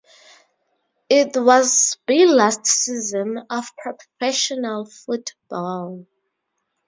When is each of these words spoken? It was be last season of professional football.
It 1.11 1.33
was 1.37 1.95
be 2.07 2.25
last 2.25 2.65
season 2.65 3.37
of 3.51 3.65
professional 3.77 4.85
football. 4.87 6.07